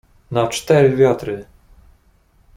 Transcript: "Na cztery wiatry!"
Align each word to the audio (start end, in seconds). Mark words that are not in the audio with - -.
"Na 0.31 0.47
cztery 0.47 0.89
wiatry!" 0.95 1.45